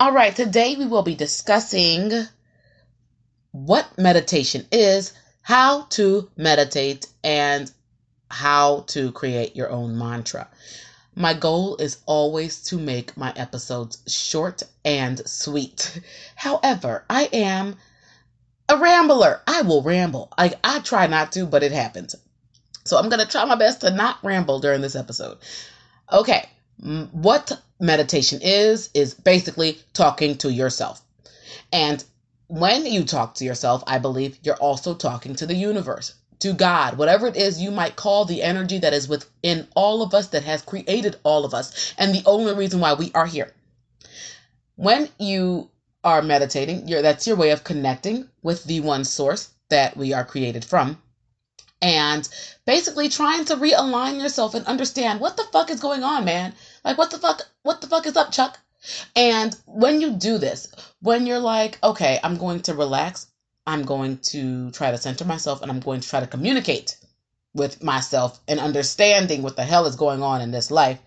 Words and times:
All 0.00 0.10
right, 0.10 0.34
today 0.34 0.74
we 0.76 0.86
will 0.86 1.02
be 1.02 1.14
discussing 1.14 2.10
what 3.52 3.86
meditation 3.96 4.66
is, 4.72 5.12
how 5.40 5.82
to 5.90 6.28
meditate, 6.36 7.06
and 7.22 7.70
how 8.28 8.80
to 8.88 9.12
create 9.12 9.54
your 9.54 9.70
own 9.70 9.96
mantra. 9.96 10.48
My 11.14 11.32
goal 11.32 11.76
is 11.76 11.98
always 12.06 12.60
to 12.64 12.76
make 12.76 13.16
my 13.16 13.32
episodes 13.36 13.98
short 14.08 14.64
and 14.84 15.26
sweet. 15.28 16.00
However, 16.34 17.04
I 17.08 17.28
am 17.32 17.76
a 18.68 18.76
rambler. 18.76 19.42
I 19.46 19.62
will 19.62 19.82
ramble. 19.82 20.32
I, 20.36 20.54
I 20.64 20.80
try 20.80 21.06
not 21.06 21.30
to, 21.32 21.46
but 21.46 21.62
it 21.62 21.70
happens. 21.70 22.16
So 22.84 22.98
I'm 22.98 23.10
going 23.10 23.24
to 23.24 23.30
try 23.30 23.44
my 23.44 23.54
best 23.54 23.82
to 23.82 23.90
not 23.92 24.18
ramble 24.24 24.58
during 24.58 24.80
this 24.80 24.96
episode. 24.96 25.38
Okay, 26.12 26.48
what 26.78 27.52
meditation 27.80 28.40
is, 28.42 28.90
is 28.94 29.14
basically 29.14 29.78
talking 29.92 30.36
to 30.38 30.52
yourself. 30.52 31.02
And 31.72 32.04
when 32.48 32.86
you 32.86 33.04
talk 33.04 33.34
to 33.36 33.44
yourself, 33.44 33.82
I 33.86 33.98
believe 33.98 34.38
you're 34.42 34.56
also 34.56 34.94
talking 34.94 35.34
to 35.36 35.46
the 35.46 35.54
universe, 35.54 36.14
to 36.40 36.52
God, 36.52 36.98
whatever 36.98 37.26
it 37.26 37.36
is 37.36 37.60
you 37.60 37.70
might 37.70 37.96
call 37.96 38.24
the 38.24 38.42
energy 38.42 38.78
that 38.78 38.92
is 38.92 39.08
within 39.08 39.66
all 39.74 40.02
of 40.02 40.14
us, 40.14 40.28
that 40.28 40.44
has 40.44 40.62
created 40.62 41.16
all 41.22 41.44
of 41.44 41.54
us, 41.54 41.94
and 41.98 42.14
the 42.14 42.22
only 42.26 42.54
reason 42.54 42.80
why 42.80 42.94
we 42.94 43.10
are 43.14 43.26
here. 43.26 43.52
When 44.76 45.08
you 45.18 45.70
are 46.02 46.22
meditating, 46.22 46.86
that's 46.86 47.26
your 47.26 47.36
way 47.36 47.50
of 47.50 47.64
connecting 47.64 48.28
with 48.42 48.64
the 48.64 48.80
one 48.80 49.04
source 49.04 49.50
that 49.70 49.96
we 49.96 50.12
are 50.12 50.24
created 50.24 50.64
from 50.64 50.98
and 51.84 52.28
basically 52.66 53.08
trying 53.08 53.44
to 53.44 53.56
realign 53.56 54.20
yourself 54.20 54.54
and 54.54 54.66
understand 54.66 55.20
what 55.20 55.36
the 55.36 55.44
fuck 55.52 55.70
is 55.70 55.80
going 55.80 56.02
on, 56.02 56.24
man. 56.24 56.54
Like 56.84 56.98
what 56.98 57.10
the 57.10 57.18
fuck 57.18 57.42
what 57.62 57.80
the 57.80 57.86
fuck 57.86 58.06
is 58.06 58.16
up, 58.16 58.32
Chuck? 58.32 58.58
And 59.16 59.56
when 59.66 60.00
you 60.00 60.12
do 60.12 60.38
this, 60.38 60.68
when 61.00 61.26
you're 61.26 61.38
like, 61.38 61.78
okay, 61.82 62.20
I'm 62.22 62.36
going 62.36 62.60
to 62.62 62.74
relax, 62.74 63.26
I'm 63.66 63.82
going 63.84 64.18
to 64.18 64.70
try 64.72 64.90
to 64.90 64.98
center 64.98 65.24
myself 65.24 65.62
and 65.62 65.70
I'm 65.70 65.80
going 65.80 66.00
to 66.00 66.08
try 66.08 66.20
to 66.20 66.26
communicate 66.26 66.98
with 67.54 67.82
myself 67.82 68.40
and 68.46 68.60
understanding 68.60 69.42
what 69.42 69.56
the 69.56 69.64
hell 69.64 69.86
is 69.86 69.96
going 69.96 70.22
on 70.22 70.42
in 70.42 70.50
this 70.50 70.70
life. 70.70 70.98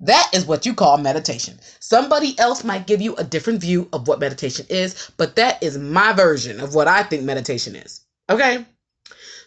That 0.00 0.30
is 0.34 0.44
what 0.44 0.66
you 0.66 0.74
call 0.74 0.98
meditation. 0.98 1.58
Somebody 1.80 2.38
else 2.38 2.62
might 2.62 2.86
give 2.86 3.00
you 3.00 3.16
a 3.16 3.24
different 3.24 3.60
view 3.62 3.88
of 3.92 4.06
what 4.06 4.20
meditation 4.20 4.66
is, 4.68 5.10
but 5.16 5.36
that 5.36 5.62
is 5.62 5.78
my 5.78 6.12
version 6.12 6.60
of 6.60 6.74
what 6.74 6.86
I 6.86 7.02
think 7.02 7.22
meditation 7.22 7.74
is. 7.74 8.02
Okay? 8.28 8.64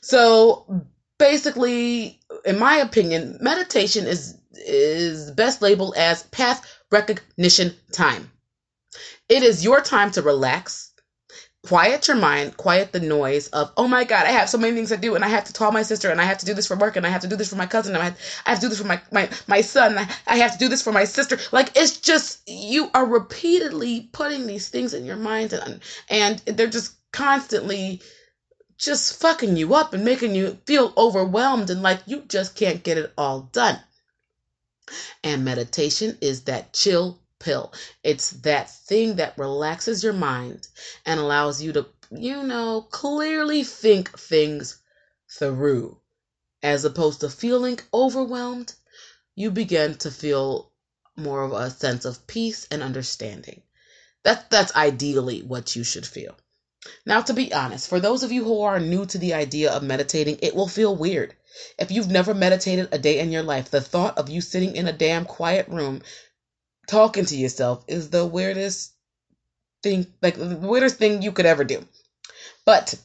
So 0.01 0.65
basically, 1.19 2.19
in 2.45 2.57
my 2.57 2.77
opinion, 2.77 3.37
meditation 3.41 4.07
is 4.07 4.35
is 4.53 5.31
best 5.31 5.61
labeled 5.61 5.95
as 5.95 6.23
path 6.23 6.65
recognition 6.91 7.73
time. 7.93 8.31
It 9.29 9.43
is 9.43 9.63
your 9.63 9.81
time 9.81 10.11
to 10.11 10.23
relax, 10.23 10.91
quiet 11.65 12.07
your 12.07 12.17
mind, 12.17 12.57
quiet 12.57 12.91
the 12.91 12.99
noise 12.99 13.47
of, 13.49 13.71
oh 13.77 13.87
my 13.87 14.03
God, 14.03 14.25
I 14.25 14.31
have 14.31 14.49
so 14.49 14.57
many 14.57 14.75
things 14.75 14.89
to 14.89 14.97
do 14.97 15.15
and 15.15 15.23
I 15.23 15.27
have 15.27 15.43
to 15.45 15.53
call 15.53 15.71
my 15.71 15.83
sister 15.83 16.09
and 16.09 16.19
I 16.19 16.25
have 16.25 16.39
to 16.39 16.45
do 16.45 16.53
this 16.55 16.67
for 16.67 16.75
work 16.75 16.95
and 16.95 17.05
I 17.05 17.09
have 17.09 17.21
to 17.21 17.27
do 17.27 17.35
this 17.35 17.49
for 17.49 17.57
my 17.57 17.67
cousin 17.67 17.93
and 17.93 18.01
I 18.01 18.05
have, 18.05 18.19
I 18.45 18.49
have 18.49 18.59
to 18.59 18.65
do 18.65 18.69
this 18.69 18.81
for 18.81 18.87
my, 18.87 19.01
my, 19.11 19.29
my 19.47 19.61
son. 19.61 19.97
I 20.27 20.37
have 20.37 20.53
to 20.53 20.57
do 20.57 20.67
this 20.67 20.81
for 20.81 20.91
my 20.91 21.03
sister. 21.03 21.37
Like 21.51 21.71
it's 21.75 21.99
just, 21.99 22.41
you 22.47 22.89
are 22.93 23.05
repeatedly 23.05 24.09
putting 24.13 24.47
these 24.47 24.69
things 24.69 24.93
in 24.93 25.05
your 25.05 25.17
mind 25.17 25.53
and, 25.53 25.81
and 26.09 26.39
they're 26.39 26.67
just 26.67 26.95
constantly 27.11 28.01
just 28.79 29.19
fucking 29.19 29.57
you 29.57 29.75
up 29.75 29.93
and 29.93 30.05
making 30.05 30.33
you 30.33 30.57
feel 30.65 30.93
overwhelmed 30.95 31.69
and 31.69 31.83
like 31.83 31.99
you 32.05 32.21
just 32.21 32.55
can't 32.55 32.81
get 32.81 32.97
it 32.97 33.11
all 33.17 33.41
done. 33.51 33.77
And 35.21 35.43
meditation 35.43 36.17
is 36.21 36.43
that 36.43 36.71
chill 36.71 37.19
pill. 37.39 37.73
It's 38.03 38.29
that 38.29 38.71
thing 38.71 39.17
that 39.17 39.37
relaxes 39.37 40.01
your 40.01 40.13
mind 40.13 40.69
and 41.05 41.19
allows 41.19 41.61
you 41.61 41.73
to, 41.73 41.87
you 42.09 42.41
know, 42.41 42.87
clearly 42.89 43.65
think 43.65 44.17
things 44.17 44.77
through. 45.29 45.99
As 46.63 46.85
opposed 46.85 47.19
to 47.19 47.29
feeling 47.29 47.79
overwhelmed, 47.93 48.73
you 49.35 49.51
begin 49.51 49.97
to 49.99 50.09
feel 50.09 50.71
more 51.17 51.43
of 51.43 51.51
a 51.51 51.69
sense 51.69 52.05
of 52.05 52.25
peace 52.27 52.65
and 52.71 52.81
understanding. 52.81 53.61
That, 54.23 54.49
that's 54.49 54.73
ideally 54.75 55.41
what 55.41 55.75
you 55.75 55.83
should 55.83 56.07
feel. 56.07 56.37
Now, 57.05 57.21
to 57.21 57.33
be 57.33 57.53
honest, 57.53 57.87
for 57.87 57.99
those 57.99 58.23
of 58.23 58.31
you 58.31 58.43
who 58.43 58.61
are 58.61 58.79
new 58.79 59.05
to 59.07 59.17
the 59.17 59.33
idea 59.33 59.71
of 59.71 59.83
meditating, 59.83 60.39
it 60.41 60.55
will 60.55 60.67
feel 60.67 60.95
weird. 60.95 61.35
If 61.77 61.91
you've 61.91 62.09
never 62.09 62.33
meditated 62.33 62.89
a 62.91 62.97
day 62.97 63.19
in 63.19 63.31
your 63.31 63.43
life, 63.43 63.69
the 63.69 63.81
thought 63.81 64.17
of 64.17 64.29
you 64.29 64.41
sitting 64.41 64.75
in 64.75 64.87
a 64.87 64.93
damn 64.93 65.25
quiet 65.25 65.67
room 65.67 66.01
talking 66.87 67.25
to 67.25 67.35
yourself 67.37 67.83
is 67.87 68.09
the 68.09 68.25
weirdest 68.25 68.93
thing, 69.83 70.07
like 70.21 70.37
the 70.37 70.55
weirdest 70.57 70.97
thing 70.97 71.21
you 71.21 71.31
could 71.31 71.45
ever 71.45 71.63
do. 71.63 71.85
But 72.65 72.95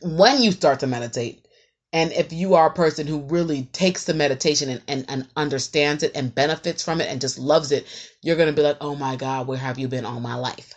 when 0.00 0.42
you 0.42 0.52
start 0.52 0.80
to 0.80 0.86
meditate, 0.86 1.46
and 1.92 2.12
if 2.12 2.32
you 2.32 2.54
are 2.54 2.66
a 2.66 2.72
person 2.74 3.06
who 3.06 3.20
really 3.20 3.64
takes 3.72 4.04
the 4.04 4.14
meditation 4.14 4.70
and, 4.70 4.82
and, 4.88 5.04
and 5.08 5.28
understands 5.36 6.02
it 6.02 6.12
and 6.14 6.34
benefits 6.34 6.82
from 6.82 7.00
it 7.00 7.08
and 7.10 7.20
just 7.20 7.38
loves 7.38 7.70
it, 7.70 7.86
you're 8.22 8.36
going 8.36 8.48
to 8.48 8.56
be 8.56 8.62
like, 8.62 8.78
oh 8.80 8.94
my 8.96 9.16
God, 9.16 9.46
where 9.46 9.58
have 9.58 9.78
you 9.78 9.88
been 9.88 10.06
all 10.06 10.20
my 10.20 10.34
life? 10.34 10.74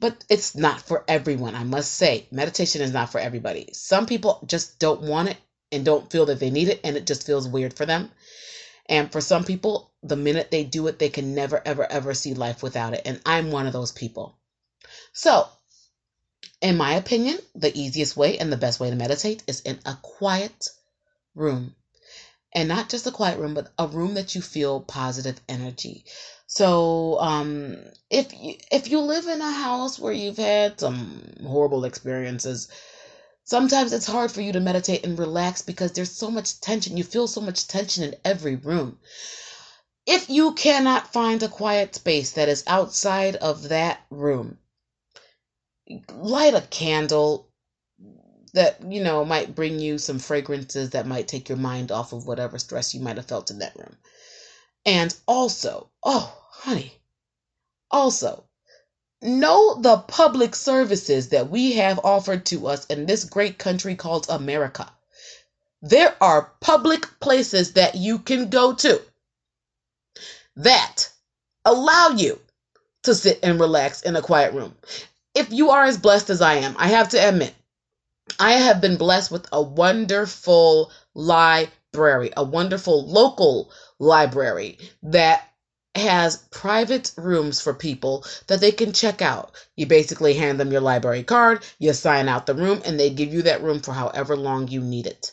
But 0.00 0.24
it's 0.28 0.54
not 0.54 0.80
for 0.80 1.04
everyone, 1.08 1.54
I 1.54 1.64
must 1.64 1.94
say. 1.94 2.26
Meditation 2.30 2.82
is 2.82 2.92
not 2.92 3.10
for 3.10 3.18
everybody. 3.18 3.70
Some 3.72 4.06
people 4.06 4.40
just 4.46 4.78
don't 4.78 5.02
want 5.02 5.30
it 5.30 5.36
and 5.72 5.84
don't 5.84 6.10
feel 6.10 6.26
that 6.26 6.38
they 6.40 6.50
need 6.50 6.68
it, 6.68 6.80
and 6.84 6.96
it 6.96 7.06
just 7.06 7.26
feels 7.26 7.48
weird 7.48 7.74
for 7.74 7.84
them. 7.86 8.10
And 8.86 9.10
for 9.12 9.20
some 9.20 9.44
people, 9.44 9.90
the 10.02 10.16
minute 10.16 10.50
they 10.50 10.64
do 10.64 10.86
it, 10.86 10.98
they 10.98 11.10
can 11.10 11.34
never, 11.34 11.60
ever, 11.64 11.90
ever 11.90 12.14
see 12.14 12.34
life 12.34 12.62
without 12.62 12.94
it. 12.94 13.02
And 13.04 13.20
I'm 13.26 13.50
one 13.50 13.66
of 13.66 13.72
those 13.72 13.92
people. 13.92 14.38
So, 15.12 15.46
in 16.62 16.76
my 16.76 16.94
opinion, 16.94 17.38
the 17.54 17.76
easiest 17.76 18.16
way 18.16 18.38
and 18.38 18.50
the 18.50 18.56
best 18.56 18.80
way 18.80 18.90
to 18.90 18.96
meditate 18.96 19.42
is 19.46 19.60
in 19.60 19.78
a 19.84 19.96
quiet 20.00 20.68
room. 21.34 21.74
And 22.54 22.68
not 22.68 22.88
just 22.88 23.06
a 23.06 23.10
quiet 23.12 23.38
room, 23.38 23.54
but 23.54 23.70
a 23.78 23.86
room 23.86 24.14
that 24.14 24.34
you 24.34 24.40
feel 24.40 24.80
positive 24.80 25.38
energy. 25.48 26.04
So, 26.48 27.20
um, 27.20 27.76
if 28.10 28.32
you, 28.34 28.54
if 28.72 28.90
you 28.90 29.00
live 29.00 29.28
in 29.28 29.42
a 29.42 29.52
house 29.52 29.98
where 30.00 30.14
you've 30.14 30.38
had 30.38 30.80
some 30.80 31.22
horrible 31.46 31.84
experiences, 31.84 32.68
sometimes 33.44 33.92
it's 33.92 34.06
hard 34.06 34.32
for 34.32 34.42
you 34.42 34.52
to 34.52 34.60
meditate 34.60 35.04
and 35.04 35.18
relax 35.18 35.62
because 35.62 35.92
there's 35.92 36.12
so 36.12 36.30
much 36.30 36.60
tension. 36.60 36.96
You 36.96 37.04
feel 37.04 37.28
so 37.28 37.42
much 37.42 37.68
tension 37.68 38.04
in 38.04 38.16
every 38.24 38.56
room. 38.56 38.98
If 40.06 40.30
you 40.30 40.54
cannot 40.54 41.12
find 41.12 41.42
a 41.42 41.48
quiet 41.48 41.94
space 41.94 42.32
that 42.32 42.48
is 42.48 42.64
outside 42.66 43.36
of 43.36 43.68
that 43.70 44.00
room, 44.10 44.58
light 46.14 46.54
a 46.54 46.62
candle 46.62 47.48
that 48.54 48.76
you 48.90 49.02
know 49.02 49.24
might 49.24 49.54
bring 49.54 49.80
you 49.80 49.98
some 49.98 50.18
fragrances 50.18 50.90
that 50.90 51.06
might 51.06 51.28
take 51.28 51.48
your 51.48 51.58
mind 51.58 51.92
off 51.92 52.12
of 52.14 52.26
whatever 52.26 52.58
stress 52.58 52.94
you 52.94 53.00
might 53.00 53.16
have 53.18 53.26
felt 53.26 53.50
in 53.50 53.58
that 53.60 53.76
room. 53.76 53.96
And 54.88 55.14
also, 55.26 55.90
oh, 56.02 56.34
honey, 56.50 56.94
also, 57.90 58.44
know 59.20 59.74
the 59.82 59.98
public 59.98 60.54
services 60.54 61.28
that 61.28 61.50
we 61.50 61.72
have 61.74 62.00
offered 62.02 62.46
to 62.46 62.68
us 62.68 62.86
in 62.86 63.04
this 63.04 63.24
great 63.24 63.58
country 63.58 63.96
called 63.96 64.24
America. 64.30 64.90
There 65.82 66.16
are 66.22 66.54
public 66.60 67.20
places 67.20 67.74
that 67.74 67.96
you 67.96 68.18
can 68.18 68.48
go 68.48 68.72
to 68.76 69.02
that 70.56 71.10
allow 71.66 72.14
you 72.16 72.40
to 73.02 73.14
sit 73.14 73.40
and 73.42 73.60
relax 73.60 74.00
in 74.00 74.16
a 74.16 74.22
quiet 74.22 74.54
room. 74.54 74.74
If 75.34 75.52
you 75.52 75.68
are 75.68 75.84
as 75.84 75.98
blessed 75.98 76.30
as 76.30 76.40
I 76.40 76.54
am, 76.54 76.74
I 76.78 76.88
have 76.88 77.10
to 77.10 77.28
admit, 77.28 77.54
I 78.40 78.52
have 78.52 78.80
been 78.80 78.96
blessed 78.96 79.30
with 79.30 79.46
a 79.52 79.60
wonderful 79.60 80.90
library, 81.12 82.32
a 82.34 82.42
wonderful 82.42 83.06
local 83.06 83.70
library 83.98 84.78
that 85.02 85.48
has 85.94 86.36
private 86.50 87.12
rooms 87.16 87.60
for 87.60 87.74
people 87.74 88.24
that 88.46 88.60
they 88.60 88.70
can 88.70 88.92
check 88.92 89.20
out. 89.20 89.52
You 89.76 89.86
basically 89.86 90.34
hand 90.34 90.60
them 90.60 90.72
your 90.72 90.80
library 90.80 91.22
card, 91.24 91.64
you 91.78 91.92
sign 91.92 92.28
out 92.28 92.46
the 92.46 92.54
room, 92.54 92.82
and 92.84 92.98
they 92.98 93.10
give 93.10 93.32
you 93.32 93.42
that 93.42 93.62
room 93.62 93.80
for 93.80 93.92
however 93.92 94.36
long 94.36 94.68
you 94.68 94.80
need 94.80 95.06
it. 95.06 95.32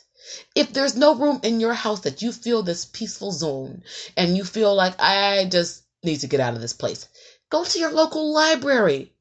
If 0.55 0.73
there's 0.73 0.95
no 0.95 1.15
room 1.15 1.39
in 1.43 1.59
your 1.59 1.73
house 1.73 2.01
that 2.01 2.21
you 2.21 2.31
feel 2.31 2.63
this 2.63 2.85
peaceful 2.85 3.31
zone 3.31 3.83
and 4.17 4.35
you 4.35 4.43
feel 4.43 4.73
like 4.73 4.95
I 4.99 5.45
just 5.45 5.83
need 6.03 6.21
to 6.21 6.27
get 6.27 6.39
out 6.39 6.55
of 6.55 6.61
this 6.61 6.73
place, 6.73 7.07
go 7.49 7.63
to 7.63 7.79
your 7.79 7.91
local 7.91 8.33
library. 8.33 9.11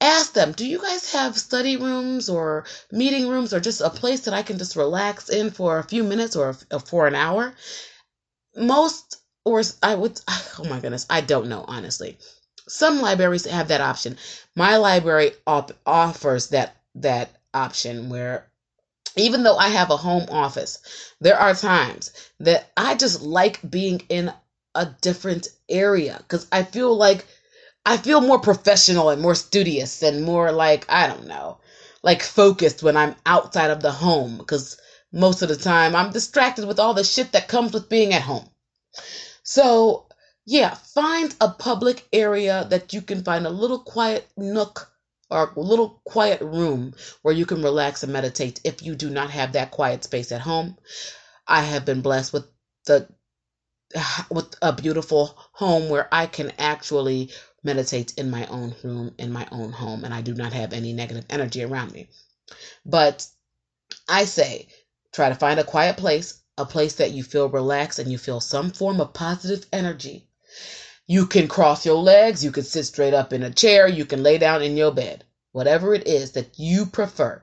Ask 0.00 0.32
them, 0.32 0.52
do 0.52 0.66
you 0.66 0.80
guys 0.80 1.12
have 1.12 1.36
study 1.36 1.76
rooms 1.76 2.30
or 2.30 2.64
meeting 2.90 3.28
rooms 3.28 3.52
or 3.52 3.60
just 3.60 3.82
a 3.82 3.90
place 3.90 4.20
that 4.20 4.32
I 4.32 4.42
can 4.42 4.56
just 4.56 4.76
relax 4.76 5.28
in 5.28 5.50
for 5.50 5.78
a 5.78 5.84
few 5.84 6.04
minutes 6.04 6.36
or 6.36 6.54
for 6.86 7.06
an 7.06 7.14
hour? 7.14 7.52
Most 8.56 9.18
or 9.44 9.62
I 9.82 9.94
would 9.94 10.20
oh 10.28 10.64
my 10.64 10.80
goodness, 10.80 11.06
I 11.08 11.20
don't 11.20 11.48
know 11.48 11.64
honestly. 11.66 12.18
Some 12.68 13.00
libraries 13.00 13.46
have 13.46 13.68
that 13.68 13.80
option. 13.80 14.16
My 14.54 14.76
library 14.76 15.32
op- 15.46 15.72
offers 15.86 16.48
that 16.48 16.76
that 16.96 17.30
option 17.52 18.08
where 18.10 18.46
even 19.16 19.42
though 19.42 19.56
I 19.56 19.68
have 19.68 19.90
a 19.90 19.96
home 19.96 20.26
office, 20.30 20.78
there 21.20 21.38
are 21.38 21.54
times 21.54 22.12
that 22.38 22.70
I 22.76 22.94
just 22.94 23.22
like 23.22 23.68
being 23.68 24.02
in 24.08 24.32
a 24.74 24.86
different 25.00 25.48
area 25.68 26.22
cuz 26.28 26.46
I 26.52 26.62
feel 26.62 26.96
like 26.96 27.26
I 27.84 27.96
feel 27.96 28.20
more 28.20 28.38
professional 28.38 29.08
and 29.08 29.22
more 29.22 29.34
studious 29.34 30.02
and 30.02 30.22
more 30.22 30.52
like, 30.52 30.84
I 30.88 31.06
don't 31.06 31.26
know, 31.26 31.58
like 32.02 32.22
focused 32.22 32.82
when 32.82 32.96
I'm 32.96 33.16
outside 33.24 33.70
of 33.70 33.80
the 33.80 33.90
home 33.90 34.36
because 34.36 34.76
most 35.12 35.42
of 35.42 35.48
the 35.48 35.56
time 35.56 35.94
I'm 35.96 36.12
distracted 36.12 36.66
with 36.66 36.78
all 36.78 36.94
the 36.94 37.04
shit 37.04 37.32
that 37.32 37.48
comes 37.48 37.72
with 37.72 37.88
being 37.88 38.12
at 38.12 38.22
home. 38.22 38.48
So, 39.42 40.06
yeah, 40.46 40.74
find 40.74 41.34
a 41.40 41.50
public 41.50 42.06
area 42.12 42.66
that 42.70 42.92
you 42.92 43.02
can 43.02 43.22
find 43.22 43.46
a 43.46 43.50
little 43.50 43.80
quiet 43.80 44.28
nook 44.36 44.90
or 45.30 45.52
a 45.54 45.60
little 45.60 46.00
quiet 46.04 46.40
room 46.40 46.94
where 47.22 47.34
you 47.34 47.46
can 47.46 47.62
relax 47.62 48.02
and 48.02 48.12
meditate 48.12 48.60
if 48.64 48.82
you 48.82 48.94
do 48.94 49.10
not 49.10 49.30
have 49.30 49.52
that 49.52 49.70
quiet 49.70 50.04
space 50.04 50.32
at 50.32 50.40
home. 50.40 50.76
I 51.46 51.62
have 51.62 51.84
been 51.84 52.02
blessed 52.02 52.32
with 52.32 52.46
the 52.86 53.08
with 54.30 54.54
a 54.62 54.72
beautiful 54.72 55.36
home 55.52 55.88
where 55.88 56.08
I 56.12 56.26
can 56.26 56.52
actually 56.58 57.30
meditate 57.64 58.14
in 58.16 58.30
my 58.30 58.46
own 58.46 58.74
room 58.84 59.14
in 59.18 59.32
my 59.32 59.46
own 59.50 59.72
home 59.72 60.04
and 60.04 60.14
I 60.14 60.22
do 60.22 60.34
not 60.34 60.52
have 60.52 60.72
any 60.72 60.92
negative 60.92 61.26
energy 61.28 61.64
around 61.64 61.92
me. 61.92 62.08
But 62.86 63.26
I 64.08 64.24
say 64.24 64.68
try 65.12 65.28
to 65.28 65.34
find 65.34 65.60
a 65.60 65.64
quiet 65.64 65.96
place, 65.96 66.40
a 66.58 66.64
place 66.64 66.94
that 66.96 67.12
you 67.12 67.22
feel 67.22 67.48
relaxed 67.48 67.98
and 67.98 68.10
you 68.10 68.18
feel 68.18 68.40
some 68.40 68.70
form 68.70 69.00
of 69.00 69.12
positive 69.14 69.66
energy. 69.72 70.26
You 71.06 71.26
can 71.26 71.48
cross 71.48 71.84
your 71.86 71.96
legs, 72.02 72.44
you 72.44 72.52
can 72.52 72.64
sit 72.64 72.84
straight 72.84 73.14
up 73.14 73.32
in 73.32 73.42
a 73.42 73.50
chair, 73.50 73.88
you 73.88 74.04
can 74.04 74.22
lay 74.22 74.38
down 74.38 74.62
in 74.62 74.76
your 74.76 74.92
bed. 74.92 75.24
Whatever 75.52 75.94
it 75.94 76.06
is 76.06 76.32
that 76.32 76.58
you 76.58 76.86
prefer. 76.86 77.42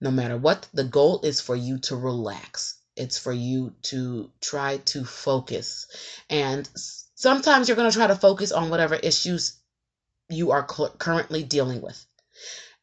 No 0.00 0.10
matter 0.10 0.36
what, 0.36 0.66
the 0.72 0.84
goal 0.84 1.20
is 1.22 1.40
for 1.40 1.56
you 1.56 1.78
to 1.80 1.96
relax. 1.96 2.76
It's 2.96 3.18
for 3.18 3.32
you 3.32 3.74
to 3.82 4.30
try 4.40 4.78
to 4.78 5.04
focus. 5.04 5.86
And 6.30 6.68
sometimes 7.14 7.68
you're 7.68 7.76
going 7.76 7.90
to 7.90 7.96
try 7.96 8.06
to 8.06 8.16
focus 8.16 8.52
on 8.52 8.70
whatever 8.70 8.94
issues 8.96 9.54
you 10.30 10.52
are 10.52 10.66
cl- 10.70 10.94
currently 10.98 11.42
dealing 11.42 11.80
with. 11.82 12.06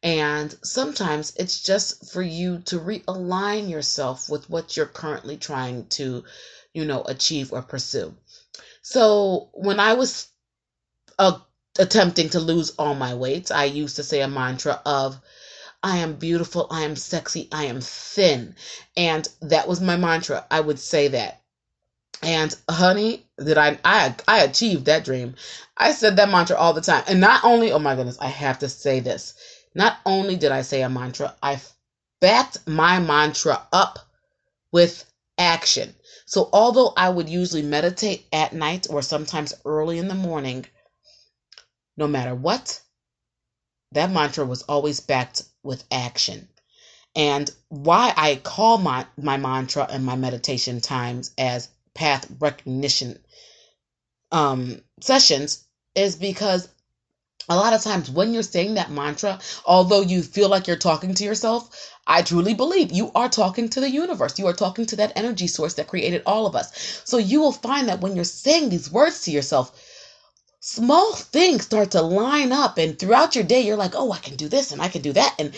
And 0.02 0.54
sometimes 0.64 1.32
it's 1.36 1.62
just 1.62 2.12
for 2.12 2.22
you 2.22 2.58
to 2.66 2.80
realign 2.80 3.70
yourself 3.70 4.28
with 4.28 4.50
what 4.50 4.76
you're 4.76 4.86
currently 4.86 5.36
trying 5.36 5.86
to, 5.90 6.24
you 6.74 6.84
know, 6.84 7.02
achieve 7.04 7.52
or 7.52 7.62
pursue. 7.62 8.14
So 8.82 9.50
when 9.54 9.78
I 9.78 9.94
was 9.94 10.28
uh, 11.18 11.38
attempting 11.78 12.30
to 12.30 12.40
lose 12.40 12.70
all 12.78 12.94
my 12.94 13.14
weight, 13.14 13.52
I 13.52 13.64
used 13.64 13.96
to 13.96 14.02
say 14.02 14.22
a 14.22 14.28
mantra 14.28 14.80
of, 14.84 15.20
I 15.82 15.98
am 15.98 16.14
beautiful, 16.14 16.66
I 16.70 16.82
am 16.82 16.96
sexy, 16.96 17.48
I 17.52 17.66
am 17.66 17.80
thin. 17.80 18.56
And 18.96 19.28
that 19.40 19.68
was 19.68 19.80
my 19.80 19.96
mantra. 19.96 20.46
I 20.50 20.60
would 20.60 20.78
say 20.78 21.08
that. 21.08 21.40
And 22.22 22.54
honey, 22.70 23.26
did 23.36 23.58
I 23.58 23.78
I 23.84 24.14
I 24.28 24.40
achieved 24.42 24.84
that 24.86 25.04
dream. 25.04 25.34
I 25.76 25.92
said 25.92 26.16
that 26.16 26.30
mantra 26.30 26.56
all 26.56 26.72
the 26.72 26.80
time. 26.80 27.02
And 27.08 27.20
not 27.20 27.44
only, 27.44 27.72
oh 27.72 27.80
my 27.80 27.96
goodness, 27.96 28.18
I 28.20 28.28
have 28.28 28.60
to 28.60 28.68
say 28.68 29.00
this. 29.00 29.34
Not 29.74 29.98
only 30.04 30.36
did 30.36 30.52
I 30.52 30.62
say 30.62 30.82
a 30.82 30.88
mantra, 30.88 31.34
I 31.42 31.60
backed 32.20 32.66
my 32.66 33.00
mantra 33.00 33.66
up 33.72 33.98
with 34.72 35.04
action. 35.38 35.94
So 36.26 36.48
although 36.52 36.92
I 36.96 37.08
would 37.08 37.28
usually 37.28 37.62
meditate 37.62 38.26
at 38.32 38.52
night 38.52 38.86
or 38.90 39.02
sometimes 39.02 39.54
early 39.64 39.98
in 39.98 40.08
the 40.08 40.14
morning, 40.14 40.66
no 41.96 42.06
matter 42.06 42.34
what, 42.34 42.80
that 43.92 44.10
mantra 44.10 44.44
was 44.44 44.62
always 44.62 45.00
backed 45.00 45.42
with 45.62 45.84
action. 45.90 46.48
And 47.14 47.50
why 47.68 48.14
I 48.16 48.36
call 48.36 48.78
my, 48.78 49.06
my 49.16 49.36
mantra 49.36 49.86
and 49.90 50.04
my 50.04 50.16
meditation 50.16 50.80
times 50.80 51.32
as 51.36 51.68
path 51.94 52.26
recognition 52.38 53.18
um, 54.30 54.82
sessions 55.00 55.64
is 55.94 56.16
because 56.16 56.68
a 57.48 57.56
lot 57.56 57.72
of 57.74 57.82
times 57.82 58.10
when 58.10 58.34
you're 58.34 58.42
saying 58.42 58.74
that 58.74 58.90
mantra, 58.90 59.40
although 59.66 60.02
you 60.02 60.22
feel 60.22 60.48
like 60.48 60.66
you're 60.66 60.76
talking 60.76 61.14
to 61.14 61.24
yourself, 61.24 61.92
I 62.06 62.22
truly 62.22 62.54
believe 62.54 62.92
you 62.92 63.12
are 63.14 63.28
talking 63.28 63.68
to 63.70 63.80
the 63.80 63.90
universe. 63.90 64.38
You 64.38 64.48
are 64.48 64.54
talking 64.54 64.86
to 64.86 64.96
that 64.96 65.12
energy 65.16 65.48
source 65.48 65.74
that 65.74 65.88
created 65.88 66.22
all 66.26 66.46
of 66.46 66.56
us. 66.56 67.02
So 67.04 67.18
you 67.18 67.40
will 67.40 67.52
find 67.52 67.88
that 67.88 68.00
when 68.00 68.16
you're 68.16 68.24
saying 68.24 68.70
these 68.70 68.92
words 68.92 69.22
to 69.22 69.32
yourself, 69.32 69.72
small 70.60 71.14
things 71.14 71.64
start 71.64 71.92
to 71.92 72.02
line 72.02 72.52
up 72.52 72.78
and 72.78 72.98
throughout 72.98 73.34
your 73.36 73.44
day 73.44 73.62
you're 73.62 73.76
like 73.76 73.94
oh 73.96 74.12
i 74.12 74.18
can 74.18 74.36
do 74.36 74.48
this 74.48 74.72
and 74.72 74.82
i 74.82 74.88
can 74.88 75.02
do 75.02 75.12
that 75.12 75.34
and 75.38 75.56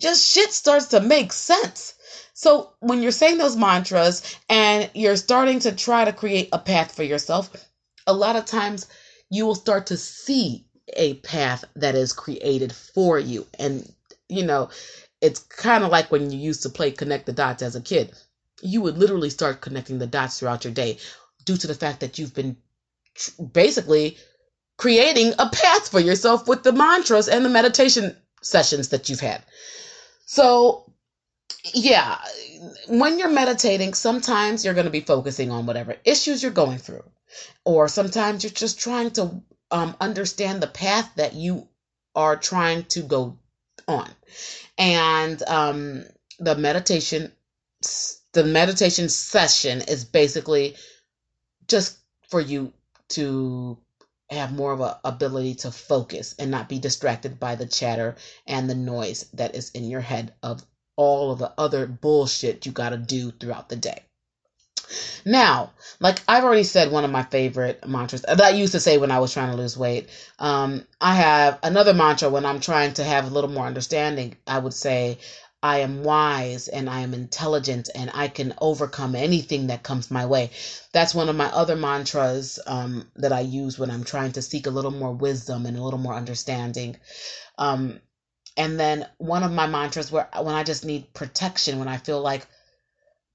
just 0.00 0.32
shit 0.32 0.52
starts 0.52 0.88
to 0.88 1.00
make 1.00 1.32
sense 1.32 1.94
so 2.34 2.72
when 2.80 3.02
you're 3.02 3.12
saying 3.12 3.38
those 3.38 3.56
mantras 3.56 4.36
and 4.50 4.90
you're 4.94 5.16
starting 5.16 5.60
to 5.60 5.72
try 5.74 6.04
to 6.04 6.12
create 6.12 6.50
a 6.52 6.58
path 6.58 6.94
for 6.94 7.04
yourself 7.04 7.50
a 8.06 8.14
lot 8.14 8.36
of 8.36 8.46
times 8.46 8.88
you 9.30 9.46
will 9.46 9.56
start 9.56 9.86
to 9.86 9.96
see 9.96 10.65
a 10.92 11.14
path 11.14 11.64
that 11.74 11.94
is 11.94 12.12
created 12.12 12.72
for 12.72 13.18
you 13.18 13.46
and 13.58 13.92
you 14.28 14.44
know 14.44 14.68
it's 15.20 15.40
kind 15.40 15.82
of 15.82 15.90
like 15.90 16.10
when 16.10 16.30
you 16.30 16.38
used 16.38 16.62
to 16.62 16.68
play 16.68 16.90
connect 16.90 17.26
the 17.26 17.32
dots 17.32 17.62
as 17.62 17.74
a 17.74 17.80
kid 17.80 18.12
you 18.62 18.80
would 18.80 18.96
literally 18.96 19.30
start 19.30 19.60
connecting 19.60 19.98
the 19.98 20.06
dots 20.06 20.38
throughout 20.38 20.64
your 20.64 20.72
day 20.72 20.98
due 21.44 21.56
to 21.56 21.66
the 21.66 21.74
fact 21.74 22.00
that 22.00 22.18
you've 22.18 22.34
been 22.34 22.56
basically 23.52 24.16
creating 24.76 25.32
a 25.38 25.48
path 25.48 25.88
for 25.88 26.00
yourself 26.00 26.46
with 26.46 26.62
the 26.62 26.72
mantras 26.72 27.28
and 27.28 27.44
the 27.44 27.48
meditation 27.48 28.16
sessions 28.42 28.88
that 28.88 29.08
you've 29.08 29.20
had. 29.20 29.42
So, 30.26 30.92
yeah, 31.72 32.18
when 32.88 33.18
you're 33.18 33.30
meditating, 33.30 33.94
sometimes 33.94 34.64
you're 34.64 34.74
going 34.74 34.86
to 34.86 34.90
be 34.90 35.00
focusing 35.00 35.50
on 35.50 35.66
whatever 35.66 35.96
issues 36.04 36.42
you're 36.42 36.52
going 36.52 36.78
through, 36.78 37.04
or 37.64 37.88
sometimes 37.88 38.44
you're 38.44 38.52
just 38.52 38.78
trying 38.78 39.10
to 39.12 39.40
um, 39.70 39.96
understand 40.00 40.62
the 40.62 40.66
path 40.66 41.10
that 41.16 41.34
you 41.34 41.68
are 42.14 42.36
trying 42.36 42.84
to 42.84 43.02
go 43.02 43.38
on. 43.86 44.10
And 44.78 45.42
um, 45.46 46.04
the 46.38 46.56
meditation, 46.56 47.32
the 48.32 48.44
meditation 48.44 49.08
session 49.08 49.82
is 49.82 50.04
basically 50.04 50.76
just 51.68 51.98
for 52.28 52.40
you 52.40 52.72
to 53.10 53.78
have 54.30 54.52
more 54.52 54.72
of 54.72 54.80
a 54.80 54.98
ability 55.04 55.54
to 55.54 55.70
focus 55.70 56.34
and 56.38 56.50
not 56.50 56.68
be 56.68 56.78
distracted 56.78 57.38
by 57.38 57.54
the 57.54 57.66
chatter 57.66 58.16
and 58.46 58.68
the 58.68 58.74
noise 58.74 59.26
that 59.34 59.54
is 59.54 59.70
in 59.70 59.84
your 59.84 60.00
head 60.00 60.34
of 60.42 60.64
all 60.96 61.30
of 61.30 61.38
the 61.38 61.52
other 61.58 61.86
bullshit 61.86 62.66
you 62.66 62.72
got 62.72 62.90
to 62.90 62.96
do 62.96 63.30
throughout 63.30 63.68
the 63.68 63.76
day. 63.76 64.02
Now, 65.24 65.72
like 66.00 66.22
I've 66.28 66.44
already 66.44 66.62
said, 66.62 66.90
one 66.90 67.04
of 67.04 67.10
my 67.10 67.22
favorite 67.24 67.86
mantras 67.86 68.22
that 68.22 68.40
I 68.40 68.50
used 68.50 68.72
to 68.72 68.80
say 68.80 68.98
when 68.98 69.10
I 69.10 69.18
was 69.18 69.32
trying 69.32 69.50
to 69.50 69.56
lose 69.56 69.76
weight. 69.76 70.08
Um, 70.38 70.86
I 71.00 71.14
have 71.14 71.58
another 71.62 71.94
mantra 71.94 72.28
when 72.28 72.44
I'm 72.44 72.60
trying 72.60 72.94
to 72.94 73.04
have 73.04 73.26
a 73.26 73.34
little 73.34 73.50
more 73.50 73.66
understanding. 73.66 74.36
I 74.46 74.58
would 74.58 74.74
say, 74.74 75.18
I 75.62 75.78
am 75.78 76.04
wise 76.04 76.68
and 76.68 76.88
I 76.88 77.00
am 77.00 77.14
intelligent 77.14 77.88
and 77.94 78.10
I 78.14 78.28
can 78.28 78.54
overcome 78.60 79.14
anything 79.16 79.68
that 79.68 79.82
comes 79.82 80.10
my 80.10 80.26
way. 80.26 80.50
That's 80.92 81.14
one 81.14 81.28
of 81.28 81.34
my 81.34 81.46
other 81.46 81.76
mantras 81.76 82.58
um, 82.66 83.10
that 83.16 83.32
I 83.32 83.40
use 83.40 83.78
when 83.78 83.90
I'm 83.90 84.04
trying 84.04 84.32
to 84.32 84.42
seek 84.42 84.66
a 84.66 84.70
little 84.70 84.90
more 84.90 85.12
wisdom 85.12 85.66
and 85.66 85.76
a 85.76 85.82
little 85.82 85.98
more 85.98 86.14
understanding. 86.14 86.96
Um, 87.58 88.00
and 88.56 88.78
then 88.78 89.06
one 89.18 89.42
of 89.42 89.52
my 89.52 89.66
mantras 89.66 90.12
where 90.12 90.28
when 90.40 90.54
I 90.54 90.62
just 90.62 90.84
need 90.84 91.12
protection, 91.14 91.78
when 91.78 91.88
I 91.88 91.96
feel 91.96 92.20
like 92.20 92.46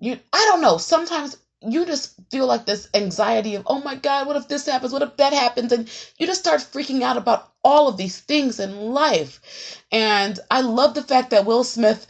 you, 0.01 0.20
I 0.34 0.48
don't 0.51 0.62
know, 0.62 0.77
sometimes 0.79 1.38
you 1.63 1.86
just 1.88 2.15
feel 2.31 2.48
like 2.48 2.67
this 2.67 2.89
anxiety 2.96 3.55
of, 3.55 3.63
oh 3.67 3.81
my 3.81 3.96
God, 3.96 4.27
what 4.27 4.38
if 4.38 4.50
this 4.50 4.67
happens? 4.67 4.93
What 4.93 5.03
if 5.03 5.17
that 5.17 5.34
happens? 5.34 5.74
And 5.74 5.89
you 6.20 6.27
just 6.27 6.41
start 6.41 6.62
freaking 6.62 7.03
out 7.03 7.17
about 7.17 7.51
all 7.63 7.89
of 7.89 7.98
these 7.98 8.20
things 8.22 8.62
in 8.62 8.93
life. 8.93 9.84
And 9.91 10.39
I 10.51 10.62
love 10.62 10.96
the 10.96 11.03
fact 11.03 11.31
that 11.31 11.46
Will 11.48 11.65
Smith, 11.65 12.08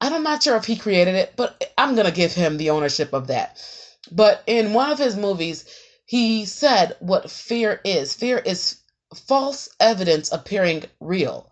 I'm 0.00 0.24
not 0.24 0.44
sure 0.44 0.56
if 0.56 0.66
he 0.66 0.76
created 0.76 1.16
it, 1.16 1.34
but 1.36 1.72
I'm 1.78 1.96
going 1.96 2.06
to 2.06 2.12
give 2.12 2.34
him 2.34 2.58
the 2.58 2.70
ownership 2.70 3.14
of 3.14 3.28
that. 3.28 3.62
But 4.12 4.44
in 4.46 4.74
one 4.74 4.90
of 4.92 4.98
his 5.00 5.16
movies, 5.16 5.66
he 6.06 6.46
said 6.46 6.96
what 7.00 7.30
fear 7.30 7.80
is 7.84 8.14
fear 8.14 8.38
is 8.38 8.78
false 9.28 9.70
evidence 9.80 10.32
appearing 10.32 10.84
real. 11.00 11.50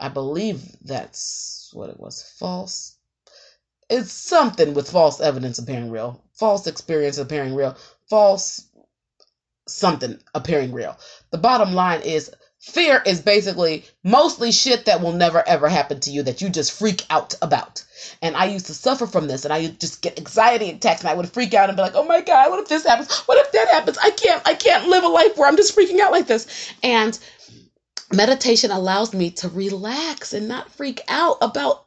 I 0.00 0.08
believe 0.10 0.62
that's 0.84 1.70
what 1.74 1.90
it 1.90 2.00
was 2.00 2.22
false 2.38 2.95
it's 3.88 4.12
something 4.12 4.74
with 4.74 4.90
false 4.90 5.20
evidence 5.20 5.58
appearing 5.58 5.90
real, 5.90 6.22
false 6.34 6.66
experience 6.66 7.18
appearing 7.18 7.54
real, 7.54 7.76
false 8.08 8.66
something 9.68 10.18
appearing 10.34 10.72
real. 10.72 10.96
The 11.30 11.38
bottom 11.38 11.72
line 11.72 12.02
is 12.02 12.30
fear 12.60 13.00
is 13.06 13.20
basically 13.20 13.84
mostly 14.02 14.50
shit 14.50 14.86
that 14.86 15.00
will 15.00 15.12
never 15.12 15.46
ever 15.46 15.68
happen 15.68 16.00
to 16.00 16.10
you 16.10 16.22
that 16.24 16.40
you 16.40 16.48
just 16.48 16.72
freak 16.72 17.04
out 17.10 17.34
about. 17.42 17.84
And 18.22 18.36
I 18.36 18.46
used 18.46 18.66
to 18.66 18.74
suffer 18.74 19.06
from 19.06 19.28
this 19.28 19.44
and 19.44 19.52
I 19.52 19.68
just 19.68 20.02
get 20.02 20.18
anxiety 20.18 20.70
attacks 20.70 21.00
and 21.00 21.10
I 21.10 21.14
would 21.14 21.32
freak 21.32 21.54
out 21.54 21.68
and 21.68 21.76
be 21.76 21.82
like, 21.82 21.94
oh 21.94 22.04
my 22.04 22.20
God, 22.20 22.50
what 22.50 22.60
if 22.60 22.68
this 22.68 22.86
happens? 22.86 23.12
What 23.20 23.38
if 23.44 23.52
that 23.52 23.68
happens? 23.68 23.98
I 23.98 24.10
can't, 24.10 24.42
I 24.46 24.54
can't 24.54 24.88
live 24.88 25.04
a 25.04 25.08
life 25.08 25.36
where 25.36 25.48
I'm 25.48 25.56
just 25.56 25.76
freaking 25.76 26.00
out 26.00 26.12
like 26.12 26.26
this. 26.26 26.72
And 26.82 27.18
meditation 28.12 28.70
allows 28.70 29.12
me 29.12 29.30
to 29.30 29.48
relax 29.48 30.32
and 30.32 30.48
not 30.48 30.70
freak 30.72 31.02
out 31.08 31.38
about 31.40 31.84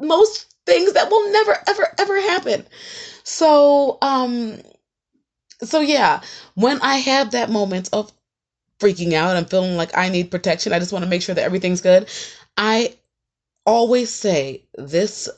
most 0.00 0.51
things 0.66 0.94
that 0.94 1.10
will 1.10 1.32
never 1.32 1.58
ever 1.68 1.88
ever 1.98 2.20
happen. 2.22 2.66
So 3.24 3.98
um 4.02 4.60
so 5.62 5.80
yeah, 5.80 6.22
when 6.54 6.80
I 6.80 6.96
have 6.96 7.32
that 7.32 7.50
moment 7.50 7.90
of 7.92 8.12
freaking 8.82 9.12
out. 9.12 9.36
I'm 9.36 9.44
feeling 9.44 9.76
like 9.76 9.96
I 9.96 10.08
need 10.08 10.30
protection. 10.30 10.72
I 10.72 10.80
just 10.80 10.92
want 10.92 11.04
to 11.04 11.08
make 11.08 11.22
sure 11.22 11.34
that 11.34 11.44
everything's 11.44 11.80
good. 11.80 12.08
I 12.56 12.96
always 13.64 14.10
say 14.10 14.64
this 14.74 15.28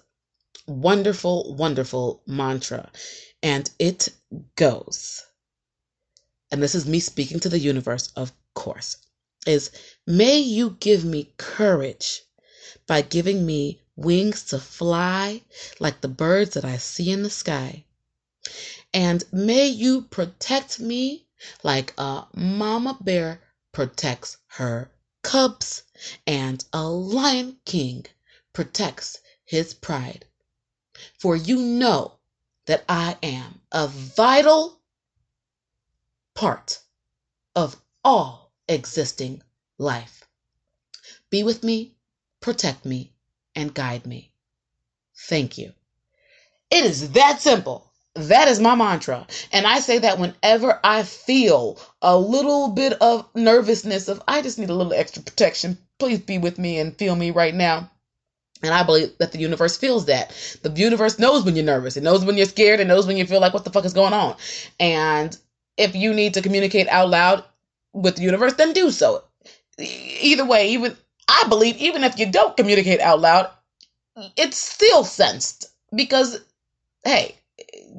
wonderful, 0.66 1.54
wonderful 1.54 2.22
mantra, 2.26 2.90
and 3.42 3.70
it 3.78 4.08
goes. 4.56 5.22
And 6.50 6.62
this 6.62 6.74
is 6.74 6.86
me 6.88 7.00
speaking 7.00 7.40
to 7.40 7.48
the 7.48 7.58
universe, 7.58 8.12
of 8.16 8.32
course, 8.54 8.96
is 9.46 9.70
may 10.06 10.38
you 10.38 10.76
give 10.80 11.04
me 11.04 11.32
courage 11.36 12.22
by 12.86 13.02
giving 13.02 13.44
me 13.44 13.82
wings 13.96 14.44
to 14.44 14.58
fly 14.58 15.42
like 15.78 16.00
the 16.00 16.08
birds 16.08 16.54
that 16.54 16.64
I 16.64 16.76
see 16.78 17.10
in 17.10 17.22
the 17.22 17.30
sky. 17.30 17.84
And 18.92 19.24
may 19.32 19.66
you 19.66 20.02
protect 20.02 20.80
me 20.80 21.26
like 21.62 21.94
a 21.98 22.26
mama 22.34 22.98
bear 23.00 23.40
protects 23.72 24.36
her 24.46 24.90
cubs 25.22 25.82
and 26.26 26.64
a 26.72 26.84
lion 26.88 27.58
king 27.64 28.06
protects 28.52 29.18
his 29.44 29.74
pride. 29.74 30.26
For 31.18 31.34
you 31.34 31.60
know 31.60 32.18
that 32.66 32.84
I 32.88 33.16
am 33.22 33.60
a 33.72 33.88
vital 33.88 34.80
part 36.34 36.80
of 37.56 37.80
all 38.04 38.52
existing 38.68 39.42
life. 39.78 40.26
Be 41.30 41.42
with 41.42 41.62
me, 41.62 41.96
protect 42.40 42.84
me, 42.84 43.13
and 43.54 43.74
guide 43.74 44.06
me. 44.06 44.30
Thank 45.16 45.58
you. 45.58 45.72
It 46.70 46.84
is 46.84 47.12
that 47.12 47.40
simple. 47.40 47.90
That 48.14 48.48
is 48.48 48.60
my 48.60 48.74
mantra. 48.74 49.26
And 49.52 49.66
I 49.66 49.80
say 49.80 49.98
that 49.98 50.18
whenever 50.18 50.78
I 50.84 51.02
feel 51.02 51.80
a 52.00 52.16
little 52.16 52.68
bit 52.68 52.92
of 53.00 53.28
nervousness 53.34 54.08
of 54.08 54.22
I 54.28 54.42
just 54.42 54.58
need 54.58 54.70
a 54.70 54.74
little 54.74 54.92
extra 54.92 55.22
protection. 55.22 55.78
Please 55.98 56.20
be 56.20 56.38
with 56.38 56.58
me 56.58 56.78
and 56.78 56.96
feel 56.96 57.16
me 57.16 57.30
right 57.30 57.54
now. 57.54 57.90
And 58.62 58.72
I 58.72 58.82
believe 58.82 59.18
that 59.18 59.32
the 59.32 59.40
universe 59.40 59.76
feels 59.76 60.06
that. 60.06 60.32
The 60.62 60.70
universe 60.70 61.18
knows 61.18 61.44
when 61.44 61.54
you're 61.56 61.64
nervous. 61.64 61.96
It 61.96 62.02
knows 62.02 62.24
when 62.24 62.36
you're 62.36 62.46
scared. 62.46 62.80
It 62.80 62.86
knows 62.86 63.06
when 63.06 63.16
you 63.16 63.26
feel 63.26 63.40
like 63.40 63.52
what 63.52 63.64
the 63.64 63.70
fuck 63.70 63.84
is 63.84 63.92
going 63.92 64.12
on. 64.12 64.36
And 64.80 65.36
if 65.76 65.94
you 65.94 66.14
need 66.14 66.34
to 66.34 66.42
communicate 66.42 66.88
out 66.88 67.10
loud 67.10 67.44
with 67.92 68.16
the 68.16 68.22
universe, 68.22 68.54
then 68.54 68.72
do 68.72 68.90
so. 68.90 69.24
Either 69.78 70.44
way, 70.44 70.70
even 70.70 70.96
I 71.28 71.46
believe 71.48 71.76
even 71.78 72.04
if 72.04 72.18
you 72.18 72.30
don't 72.30 72.56
communicate 72.56 73.00
out 73.00 73.20
loud, 73.20 73.50
it's 74.36 74.56
still 74.56 75.04
sensed 75.04 75.66
because 75.94 76.40
hey, 77.04 77.36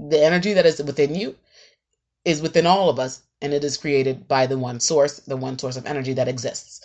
the 0.10 0.24
energy 0.24 0.54
that 0.54 0.66
is 0.66 0.82
within 0.82 1.16
you 1.16 1.36
is 2.24 2.42
within 2.42 2.66
all 2.66 2.90
of 2.90 3.00
us 3.00 3.22
and 3.42 3.54
it 3.54 3.64
is 3.64 3.78
created 3.78 4.28
by 4.28 4.48
the 4.48 4.58
one 4.58 4.80
source, 4.80 5.20
the 5.20 5.38
one 5.38 5.60
source 5.60 5.78
of 5.78 5.86
energy 5.86 6.14
that 6.14 6.28
exists. 6.28 6.82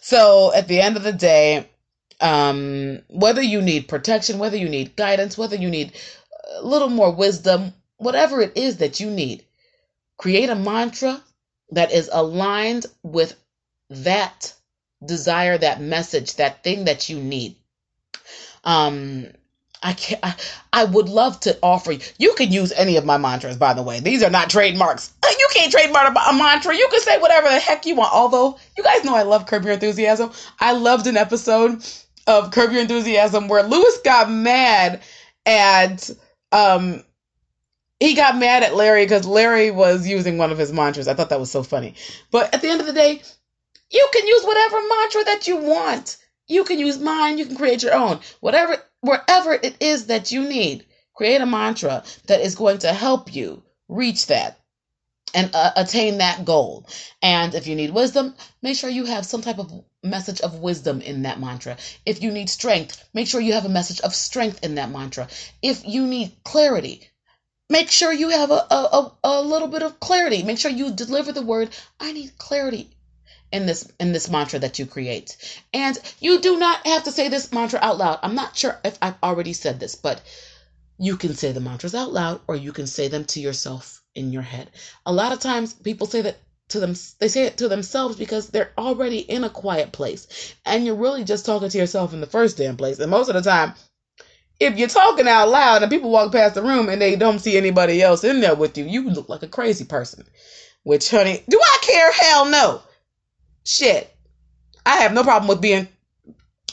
So 0.00 0.52
at 0.54 0.68
the 0.68 0.80
end 0.80 0.96
of 0.96 1.02
the 1.02 1.12
day, 1.12 1.68
um, 2.20 3.00
whether 3.08 3.42
you 3.42 3.60
need 3.60 3.88
protection, 3.88 4.38
whether 4.38 4.56
you 4.56 4.68
need 4.68 4.96
guidance, 4.96 5.36
whether 5.36 5.56
you 5.56 5.68
need 5.68 5.92
a 6.56 6.64
little 6.64 6.90
more 6.90 7.10
wisdom, 7.10 7.72
whatever 7.96 8.40
it 8.40 8.56
is 8.56 8.76
that 8.78 9.00
you 9.00 9.10
need, 9.10 9.44
create 10.18 10.50
a 10.50 10.54
mantra 10.54 11.20
that 11.70 11.92
is 11.92 12.08
aligned 12.12 12.86
with 13.02 13.34
that 13.90 14.54
desire, 15.06 15.58
that 15.58 15.80
message, 15.80 16.36
that 16.36 16.62
thing 16.62 16.84
that 16.86 17.08
you 17.08 17.18
need. 17.18 17.56
Um, 18.64 19.26
I 19.82 19.92
can 19.92 20.18
I, 20.22 20.34
I 20.72 20.84
would 20.84 21.08
love 21.08 21.38
to 21.40 21.58
offer 21.62 21.92
you. 21.92 22.00
You 22.18 22.34
can 22.34 22.50
use 22.50 22.72
any 22.72 22.96
of 22.96 23.04
my 23.04 23.18
mantras, 23.18 23.58
by 23.58 23.74
the 23.74 23.82
way. 23.82 24.00
These 24.00 24.22
are 24.22 24.30
not 24.30 24.48
trademarks. 24.50 25.12
You 25.38 25.48
can't 25.52 25.70
trademark 25.70 26.08
a 26.08 26.32
mantra. 26.32 26.74
You 26.74 26.88
can 26.90 27.00
say 27.00 27.18
whatever 27.18 27.48
the 27.48 27.58
heck 27.58 27.84
you 27.84 27.94
want. 27.94 28.14
Although 28.14 28.58
you 28.76 28.82
guys 28.82 29.04
know 29.04 29.14
I 29.14 29.24
love 29.24 29.46
Curb 29.46 29.64
Your 29.64 29.74
Enthusiasm. 29.74 30.32
I 30.58 30.72
loved 30.72 31.06
an 31.06 31.18
episode 31.18 31.84
of 32.26 32.50
Curb 32.50 32.72
Your 32.72 32.80
Enthusiasm 32.80 33.48
where 33.48 33.62
Lewis 33.62 33.98
got 34.02 34.30
mad 34.30 35.02
at 35.44 36.08
um 36.50 37.04
he 38.00 38.14
got 38.14 38.38
mad 38.38 38.62
at 38.62 38.74
Larry 38.74 39.04
because 39.04 39.26
Larry 39.26 39.70
was 39.70 40.06
using 40.06 40.38
one 40.38 40.50
of 40.50 40.58
his 40.58 40.72
mantras. 40.72 41.08
I 41.08 41.14
thought 41.14 41.28
that 41.28 41.40
was 41.40 41.50
so 41.50 41.62
funny. 41.62 41.94
But 42.30 42.54
at 42.54 42.62
the 42.62 42.68
end 42.68 42.80
of 42.80 42.86
the 42.86 42.92
day, 42.92 43.22
you 43.90 44.08
can 44.12 44.26
use 44.26 44.44
whatever 44.44 44.80
mantra 44.88 45.24
that 45.24 45.46
you 45.48 45.56
want. 45.56 46.16
You 46.48 46.64
can 46.64 46.78
use 46.78 46.98
mine, 46.98 47.38
you 47.38 47.46
can 47.46 47.56
create 47.56 47.82
your 47.82 47.94
own. 47.94 48.20
Whatever 48.40 48.82
wherever 49.00 49.52
it 49.52 49.76
is 49.80 50.06
that 50.06 50.32
you 50.32 50.42
need, 50.48 50.86
create 51.14 51.40
a 51.40 51.46
mantra 51.46 52.02
that 52.26 52.40
is 52.40 52.54
going 52.54 52.78
to 52.78 52.92
help 52.92 53.34
you 53.34 53.62
reach 53.88 54.26
that 54.26 54.58
and 55.34 55.50
uh, 55.54 55.72
attain 55.76 56.18
that 56.18 56.44
goal. 56.44 56.86
And 57.22 57.54
if 57.54 57.66
you 57.66 57.76
need 57.76 57.90
wisdom, 57.90 58.34
make 58.62 58.76
sure 58.76 58.90
you 58.90 59.04
have 59.04 59.26
some 59.26 59.42
type 59.42 59.58
of 59.58 59.72
message 60.02 60.40
of 60.40 60.60
wisdom 60.60 61.00
in 61.00 61.22
that 61.22 61.40
mantra. 61.40 61.76
If 62.06 62.22
you 62.22 62.30
need 62.30 62.50
strength, 62.50 63.08
make 63.14 63.26
sure 63.28 63.40
you 63.40 63.52
have 63.54 63.64
a 63.64 63.70
message 63.70 64.00
of 64.00 64.14
strength 64.14 64.64
in 64.64 64.76
that 64.76 64.90
mantra. 64.90 65.28
If 65.62 65.86
you 65.86 66.06
need 66.06 66.32
clarity, 66.44 67.08
make 67.70 67.90
sure 67.90 68.12
you 68.12 68.30
have 68.30 68.50
a, 68.50 68.66
a, 68.70 68.74
a, 68.74 69.12
a 69.24 69.42
little 69.42 69.68
bit 69.68 69.82
of 69.82 70.00
clarity. 70.00 70.42
Make 70.42 70.58
sure 70.58 70.70
you 70.70 70.92
deliver 70.92 71.32
the 71.32 71.42
word, 71.42 71.70
I 72.00 72.12
need 72.12 72.38
clarity 72.38 72.93
in 73.52 73.66
this 73.66 73.90
in 74.00 74.12
this 74.12 74.28
mantra 74.28 74.58
that 74.58 74.78
you 74.78 74.86
create. 74.86 75.36
And 75.72 75.98
you 76.20 76.40
do 76.40 76.58
not 76.58 76.86
have 76.86 77.04
to 77.04 77.12
say 77.12 77.28
this 77.28 77.52
mantra 77.52 77.78
out 77.82 77.98
loud. 77.98 78.18
I'm 78.22 78.34
not 78.34 78.56
sure 78.56 78.78
if 78.84 78.98
I've 79.00 79.22
already 79.22 79.52
said 79.52 79.80
this, 79.80 79.94
but 79.94 80.20
you 80.98 81.16
can 81.16 81.34
say 81.34 81.52
the 81.52 81.60
mantras 81.60 81.94
out 81.94 82.12
loud 82.12 82.40
or 82.46 82.56
you 82.56 82.72
can 82.72 82.86
say 82.86 83.08
them 83.08 83.24
to 83.26 83.40
yourself 83.40 84.02
in 84.14 84.32
your 84.32 84.42
head. 84.42 84.70
A 85.06 85.12
lot 85.12 85.32
of 85.32 85.40
times 85.40 85.72
people 85.72 86.06
say 86.06 86.22
that 86.22 86.36
to 86.68 86.80
them 86.80 86.94
they 87.18 87.28
say 87.28 87.44
it 87.44 87.58
to 87.58 87.68
themselves 87.68 88.16
because 88.16 88.48
they're 88.48 88.72
already 88.78 89.18
in 89.18 89.44
a 89.44 89.50
quiet 89.50 89.92
place 89.92 90.54
and 90.64 90.86
you're 90.86 90.94
really 90.94 91.24
just 91.24 91.44
talking 91.44 91.68
to 91.68 91.78
yourself 91.78 92.12
in 92.12 92.20
the 92.20 92.26
first 92.26 92.56
damn 92.56 92.76
place. 92.76 92.98
And 92.98 93.10
most 93.10 93.28
of 93.28 93.34
the 93.34 93.42
time 93.42 93.74
if 94.60 94.78
you're 94.78 94.88
talking 94.88 95.28
out 95.28 95.48
loud 95.48 95.82
and 95.82 95.90
people 95.90 96.10
walk 96.10 96.32
past 96.32 96.54
the 96.54 96.62
room 96.62 96.88
and 96.88 97.00
they 97.02 97.16
don't 97.16 97.40
see 97.40 97.56
anybody 97.56 98.00
else 98.02 98.24
in 98.24 98.40
there 98.40 98.54
with 98.54 98.78
you, 98.78 98.84
you 98.84 99.10
look 99.10 99.28
like 99.28 99.42
a 99.42 99.48
crazy 99.48 99.84
person. 99.84 100.24
Which, 100.84 101.10
honey, 101.10 101.42
do 101.48 101.58
I 101.60 101.78
care? 101.82 102.12
Hell 102.12 102.46
no. 102.46 102.82
Shit. 103.64 104.14
I 104.86 104.98
have 104.98 105.12
no 105.12 105.22
problem 105.22 105.48
with 105.48 105.60
being 105.60 105.88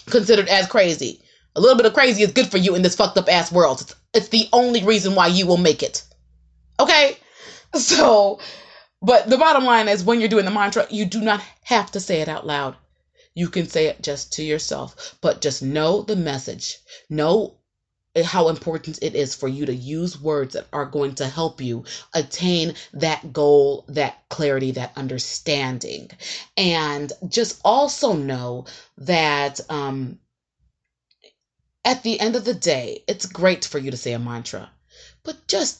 considered 0.08 0.50
as 0.50 0.68
crazy. 0.68 1.22
A 1.56 1.62
little 1.62 1.78
bit 1.78 1.86
of 1.86 1.94
crazy 1.94 2.24
is 2.24 2.32
good 2.32 2.50
for 2.52 2.58
you 2.58 2.76
in 2.76 2.82
this 2.82 2.96
fucked 2.96 3.18
up 3.18 3.32
ass 3.32 3.52
world. 3.52 3.82
It's, 3.82 3.96
it's 4.14 4.28
the 4.30 4.48
only 4.54 4.84
reason 4.84 5.16
why 5.16 5.28
you 5.28 5.48
will 5.48 5.58
make 5.58 5.84
it. 5.84 6.04
Okay? 6.80 7.18
So, 7.74 8.42
but 9.02 9.30
the 9.30 9.38
bottom 9.38 9.64
line 9.64 9.88
is 9.88 10.04
when 10.04 10.20
you're 10.20 10.28
doing 10.28 10.44
the 10.44 10.52
mantra, 10.52 10.86
you 10.90 11.06
do 11.06 11.22
not 11.22 11.42
have 11.64 11.90
to 11.92 12.02
say 12.02 12.20
it 12.20 12.28
out 12.28 12.46
loud. 12.46 12.76
You 13.34 13.48
can 13.48 13.70
say 13.70 13.86
it 13.86 14.04
just 14.04 14.34
to 14.34 14.44
yourself, 14.44 15.16
but 15.22 15.40
just 15.40 15.64
know 15.64 16.02
the 16.02 16.18
message. 16.18 16.80
Know 17.10 17.61
how 18.26 18.50
important 18.50 19.00
it 19.02 19.16
is 19.16 19.36
for 19.36 19.48
you 19.48 19.66
to 19.66 19.74
use 19.74 20.20
words 20.20 20.54
that 20.54 20.68
are 20.74 20.86
going 20.86 21.16
to 21.16 21.28
help 21.28 21.62
you 21.62 21.86
attain 22.14 22.76
that 22.94 23.32
goal, 23.32 23.86
that 23.88 24.28
clarity, 24.30 24.72
that 24.72 24.92
understanding. 24.98 26.12
And 26.58 27.12
just 27.30 27.62
also 27.64 28.14
know 28.14 28.66
that 28.98 29.62
um, 29.70 30.20
at 31.86 32.04
the 32.04 32.20
end 32.20 32.36
of 32.36 32.44
the 32.44 32.54
day, 32.54 33.04
it's 33.08 33.26
great 33.26 33.64
for 33.66 33.78
you 33.80 33.92
to 33.92 33.98
say 33.98 34.12
a 34.12 34.20
mantra, 34.20 34.70
but 35.24 35.48
just 35.48 35.80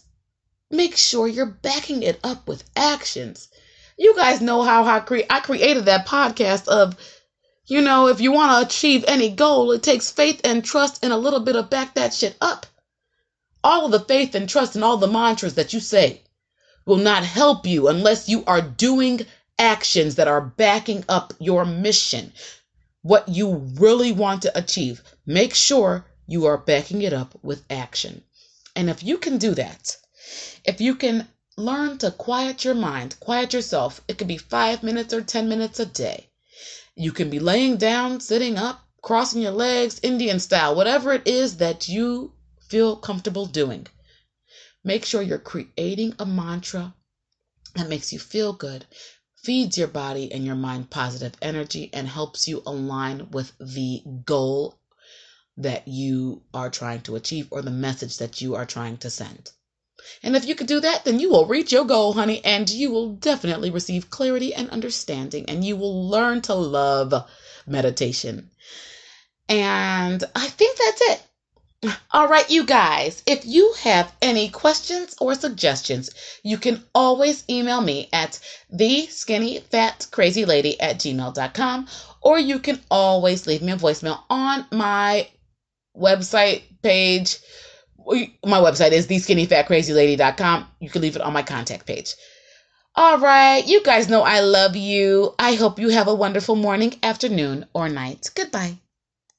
make 0.70 0.96
sure 0.96 1.28
you're 1.28 1.46
backing 1.46 2.02
it 2.02 2.20
up 2.24 2.48
with 2.48 2.64
actions. 2.76 3.50
You 3.98 4.16
guys 4.16 4.42
know 4.42 4.62
how 4.64 4.86
I, 4.86 5.02
cre- 5.02 5.30
I 5.30 5.42
created 5.42 5.86
that 5.86 6.08
podcast 6.08 6.68
of 6.70 6.96
you 7.72 7.80
know, 7.80 8.08
if 8.10 8.20
you 8.20 8.34
want 8.34 8.52
to 8.52 8.68
achieve 8.68 9.06
any 9.08 9.30
goal, 9.30 9.72
it 9.72 9.82
takes 9.82 10.12
faith 10.12 10.42
and 10.44 10.62
trust 10.62 11.02
and 11.02 11.14
a 11.14 11.18
little 11.18 11.40
bit 11.40 11.56
of 11.56 11.70
back 11.70 11.96
that 11.96 12.14
shit 12.14 12.36
up. 12.42 12.66
All 13.64 13.86
of 13.86 13.94
the 13.94 14.02
faith 14.02 14.36
and 14.36 14.50
trust 14.50 14.76
and 14.76 14.84
all 14.84 14.98
the 14.98 15.08
mantras 15.08 15.54
that 15.54 15.72
you 15.72 15.80
say 15.80 16.22
will 16.86 16.98
not 16.98 17.24
help 17.24 17.66
you 17.66 17.88
unless 17.88 18.28
you 18.28 18.44
are 18.44 18.62
doing 18.62 19.26
actions 19.58 20.16
that 20.16 20.28
are 20.28 20.42
backing 20.42 21.06
up 21.08 21.34
your 21.40 21.64
mission, 21.64 22.34
what 23.04 23.30
you 23.30 23.54
really 23.80 24.12
want 24.12 24.42
to 24.42 24.58
achieve. 24.58 25.02
Make 25.26 25.54
sure 25.54 26.06
you 26.28 26.48
are 26.48 26.58
backing 26.58 27.04
it 27.04 27.14
up 27.14 27.40
with 27.42 27.64
action. 27.70 28.22
And 28.76 28.90
if 28.90 29.02
you 29.02 29.18
can 29.18 29.38
do 29.38 29.56
that, 29.56 29.96
if 30.66 30.82
you 30.82 30.94
can 30.94 31.26
learn 31.56 32.00
to 32.00 32.12
quiet 32.12 32.66
your 32.66 32.76
mind, 32.76 33.16
quiet 33.22 33.54
yourself, 33.54 34.02
it 34.10 34.18
could 34.18 34.28
be 34.28 34.36
five 34.36 34.84
minutes 34.84 35.14
or 35.14 35.22
10 35.22 35.48
minutes 35.48 35.80
a 35.80 35.86
day 35.86 36.28
you 36.96 37.12
can 37.12 37.30
be 37.30 37.40
laying 37.40 37.78
down, 37.78 38.20
sitting 38.20 38.58
up, 38.58 38.86
crossing 39.02 39.42
your 39.42 39.52
legs, 39.52 40.00
Indian 40.04 40.40
style, 40.40 40.76
whatever 40.76 41.14
it 41.14 41.28
is 41.28 41.58
that 41.58 41.88
you 41.90 42.34
feel 42.70 42.96
comfortable 42.96 43.46
doing. 43.46 43.88
Make 44.84 45.06
sure 45.06 45.22
you're 45.22 45.38
creating 45.38 46.16
a 46.20 46.26
mantra 46.26 46.94
that 47.76 47.90
makes 47.90 48.12
you 48.12 48.20
feel 48.20 48.54
good, 48.54 48.86
feeds 49.38 49.78
your 49.78 49.88
body 49.88 50.32
and 50.32 50.46
your 50.46 50.56
mind 50.56 50.90
positive 50.90 51.34
energy, 51.42 51.90
and 51.94 52.08
helps 52.08 52.48
you 52.48 52.62
align 52.66 53.30
with 53.32 53.54
the 53.60 54.04
goal 54.26 54.80
that 55.58 55.88
you 55.88 56.42
are 56.54 56.70
trying 56.70 57.02
to 57.02 57.16
achieve 57.16 57.48
or 57.52 57.62
the 57.62 57.72
message 57.72 58.18
that 58.18 58.42
you 58.42 58.56
are 58.56 58.66
trying 58.66 58.98
to 58.98 59.10
send. 59.10 59.52
And 60.24 60.36
if 60.36 60.46
you 60.46 60.56
could 60.56 60.68
do 60.68 60.80
that, 60.80 61.06
then 61.06 61.20
you 61.20 61.30
will 61.30 61.46
reach 61.46 61.72
your 61.72 61.86
goal, 61.86 62.14
honey, 62.14 62.44
and 62.44 62.70
you 62.70 62.92
will 62.92 63.14
definitely 63.14 63.70
receive 63.70 64.10
clarity 64.10 64.54
and 64.54 64.70
understanding, 64.70 65.46
and 65.48 65.64
you 65.64 65.76
will 65.76 66.08
learn 66.08 66.42
to 66.42 66.54
love 66.54 67.14
meditation. 67.68 68.50
And 69.50 70.24
I 70.36 70.48
think 70.48 70.78
that's 70.78 71.02
it. 71.02 71.22
All 72.12 72.28
right, 72.28 72.48
you 72.50 72.64
guys, 72.64 73.24
if 73.26 73.44
you 73.44 73.74
have 73.80 74.14
any 74.22 74.50
questions 74.50 75.16
or 75.20 75.34
suggestions, 75.34 76.12
you 76.44 76.60
can 76.60 76.84
always 76.94 77.44
email 77.50 77.82
me 77.82 78.08
at 78.14 78.40
the 78.70 79.08
skinny 79.08 79.60
fat 79.60 80.06
crazy 80.12 80.46
lady 80.46 80.80
at 80.80 80.98
gmail.com 80.98 81.88
or 82.22 82.38
you 82.38 82.60
can 82.60 82.80
always 82.92 83.48
leave 83.48 83.64
me 83.64 83.72
a 83.72 83.78
voicemail 83.78 84.22
on 84.30 84.68
my 84.72 85.28
website 85.98 86.62
page. 86.84 87.38
My 88.46 88.60
website 88.60 88.92
is 88.92 89.08
theskinnyfatcrazylady.com. 89.08 90.68
You 90.80 90.90
can 90.90 91.02
leave 91.02 91.16
it 91.16 91.22
on 91.22 91.34
my 91.34 91.44
contact 91.44 91.86
page. 91.86 92.16
All 92.96 93.20
right, 93.20 93.66
you 93.66 93.82
guys 93.84 94.10
know 94.10 94.22
I 94.22 94.42
love 94.42 94.76
you. 94.76 95.34
I 95.40 95.56
hope 95.56 95.80
you 95.80 95.90
have 95.90 96.10
a 96.10 96.14
wonderful 96.14 96.58
morning, 96.58 96.94
afternoon, 97.04 97.66
or 97.74 97.88
night. 97.88 98.30
Goodbye. 98.36 98.81